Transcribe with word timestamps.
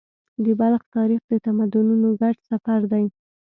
د 0.43 0.45
بلخ 0.59 0.81
تاریخ 0.95 1.21
د 1.31 1.33
تمدنونو 1.45 2.07
ګډ 2.21 2.35
سفر 2.49 2.79
دی. 2.91 3.05